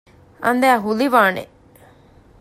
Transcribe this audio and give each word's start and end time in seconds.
އަނދައި 0.43 0.79
ހުލިވާނެ 0.83 1.43